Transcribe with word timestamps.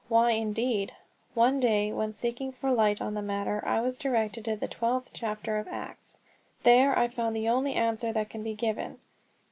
Why 0.07 0.31
indeed? 0.31 0.93
One 1.35 1.59
day 1.59 1.91
when 1.91 2.11
seeking 2.11 2.51
for 2.51 2.71
light 2.71 3.01
on 3.03 3.13
the 3.13 3.21
matter 3.21 3.61
I 3.63 3.81
was 3.81 3.97
directed 3.99 4.45
to 4.45 4.55
the 4.55 4.67
twelfth 4.67 5.11
chapter 5.13 5.59
of 5.59 5.67
Acts. 5.67 6.21
There 6.63 6.97
I 6.97 7.07
found 7.07 7.35
the 7.35 7.47
only 7.49 7.75
answer 7.75 8.11
that 8.11 8.31
can 8.31 8.41
be 8.41 8.55
given. 8.55 8.97